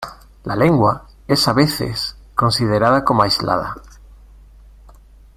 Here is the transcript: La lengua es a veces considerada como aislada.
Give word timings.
La 0.45 0.55
lengua 0.55 1.05
es 1.27 1.47
a 1.47 1.53
veces 1.53 2.15
considerada 2.33 3.03
como 3.05 3.21
aislada. 3.21 3.75